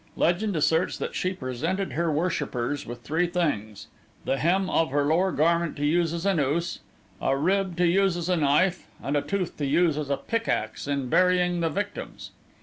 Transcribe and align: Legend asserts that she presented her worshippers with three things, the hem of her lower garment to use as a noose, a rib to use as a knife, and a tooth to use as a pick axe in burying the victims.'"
Legend 0.15 0.55
asserts 0.55 0.97
that 0.97 1.13
she 1.13 1.31
presented 1.31 1.91
her 1.91 2.11
worshippers 2.11 2.87
with 2.87 3.03
three 3.03 3.27
things, 3.27 3.85
the 4.25 4.39
hem 4.39 4.67
of 4.67 4.89
her 4.89 5.03
lower 5.05 5.31
garment 5.31 5.75
to 5.75 5.85
use 5.85 6.11
as 6.11 6.25
a 6.25 6.33
noose, 6.33 6.79
a 7.21 7.37
rib 7.37 7.77
to 7.77 7.85
use 7.85 8.17
as 8.17 8.27
a 8.27 8.35
knife, 8.35 8.87
and 9.03 9.15
a 9.15 9.21
tooth 9.21 9.57
to 9.57 9.65
use 9.67 9.99
as 9.99 10.09
a 10.09 10.17
pick 10.17 10.47
axe 10.47 10.87
in 10.87 11.07
burying 11.07 11.59
the 11.59 11.69
victims.'" 11.69 12.31